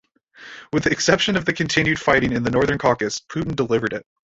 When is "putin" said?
3.31-3.55